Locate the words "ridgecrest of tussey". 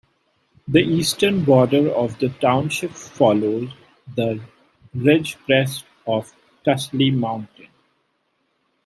4.95-7.11